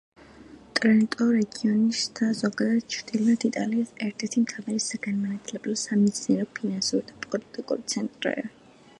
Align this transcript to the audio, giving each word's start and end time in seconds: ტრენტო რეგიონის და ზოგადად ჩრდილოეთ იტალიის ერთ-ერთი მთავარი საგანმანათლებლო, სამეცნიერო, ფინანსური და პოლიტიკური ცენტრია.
ტრენტო 0.77 1.25
რეგიონის 1.33 1.99
და 2.19 2.29
ზოგადად 2.39 2.87
ჩრდილოეთ 2.95 3.45
იტალიის 3.49 3.91
ერთ-ერთი 4.05 4.43
მთავარი 4.45 4.83
საგანმანათლებლო, 4.85 5.75
სამეცნიერო, 5.81 6.47
ფინანსური 6.61 7.07
და 7.11 7.21
პოლიტიკური 7.35 7.87
ცენტრია. 7.95 8.47